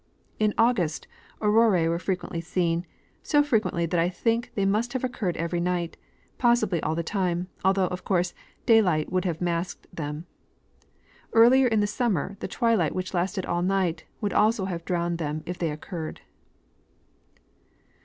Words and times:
In 0.39 0.55
August 0.57 1.07
aurorse 1.41 1.87
were 1.87 1.99
frequently 1.99 2.41
seen, 2.41 2.87
so 3.21 3.43
fi'equently 3.43 3.87
that 3.87 3.99
I 3.99 4.09
think 4.09 4.49
they 4.55 4.65
must 4.65 4.93
have 4.93 5.03
occurred 5.03 5.37
every 5.37 5.59
night; 5.59 5.95
possibly 6.39 6.81
all 6.81 6.95
the 6.95 7.03
time, 7.03 7.49
although, 7.63 7.85
of 7.85 8.03
course, 8.03 8.33
daylight 8.65 9.11
would 9.11 9.25
have 9.25 9.41
masked 9.41 9.85
them. 9.95 10.25
Earlier 11.33 11.67
in 11.67 11.81
the 11.81 11.85
summer 11.85 12.35
the 12.39 12.47
twHight, 12.47 12.93
which 12.93 13.13
lasted 13.13 13.45
all 13.45 13.61
night, 13.61 14.05
would 14.21 14.33
also 14.33 14.65
have 14.65 14.85
drowned 14.85 15.19
them 15.19 15.43
if 15.45 15.59
they 15.59 15.69
occurred. 15.69 16.21